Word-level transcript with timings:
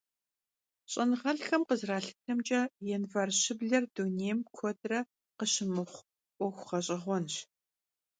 Ş'enığelh'xem 0.91 1.63
khızeralhıtemç'e, 1.67 2.61
yanvar 2.89 3.29
şıbler 3.41 3.83
dunêym 3.95 4.39
kuedre 4.55 4.99
khışımıxhu 5.37 6.01
'Uexu 6.07 6.69
ğeş'eğuenş. 6.91 7.33